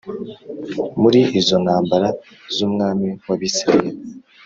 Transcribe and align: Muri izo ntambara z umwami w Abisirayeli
Muri 1.01 1.19
izo 1.39 1.55
ntambara 1.63 2.09
z 2.55 2.57
umwami 2.67 3.07
w 3.25 3.27
Abisirayeli 3.35 3.99